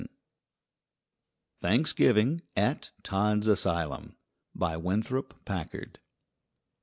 [1.61, 4.15] THANKSGIVING AT TODD'S ASYLUM
[4.55, 5.99] By Winthrop Packard.